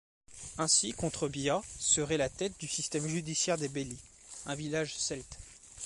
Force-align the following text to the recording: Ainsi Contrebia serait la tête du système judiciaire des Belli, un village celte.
Ainsi 0.57 0.93
Contrebia 0.93 1.61
serait 1.77 2.17
la 2.17 2.27
tête 2.27 2.59
du 2.59 2.67
système 2.67 3.07
judiciaire 3.07 3.59
des 3.59 3.67
Belli, 3.69 3.99
un 4.47 4.55
village 4.55 4.97
celte. 4.97 5.37